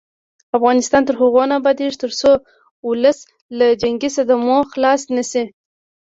افغانستان 0.57 1.01
تر 1.07 1.15
هغو 1.21 1.43
نه 1.49 1.55
ابادیږي، 1.61 1.97
ترڅو 2.03 2.31
ولس 2.89 3.17
له 3.57 3.67
جنګي 3.81 4.09
صدمو 4.15 4.57
خلاص 4.71 5.01
نشي. 5.15 5.43